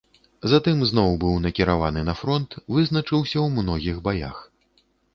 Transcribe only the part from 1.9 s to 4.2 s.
на фронт, вызначыўся ў многіх